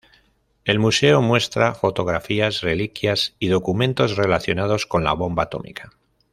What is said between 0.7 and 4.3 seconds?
museo muestra fotografías, reliquias y documentos